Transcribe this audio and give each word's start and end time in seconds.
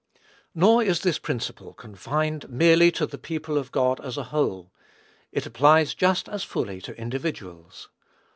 Nor 0.55 0.81
is 0.81 1.01
this 1.01 1.19
principle 1.19 1.75
confined 1.75 2.49
merely 2.49 2.91
to 2.93 3.05
the 3.05 3.19
people 3.19 3.55
of 3.55 3.71
God 3.71 3.99
as 4.03 4.17
a 4.17 4.23
whole; 4.33 4.71
it 5.31 5.45
applies 5.45 5.93
just 5.93 6.27
as 6.27 6.43
fully 6.43 6.81
to 6.81 6.97
individuals. 6.97 7.87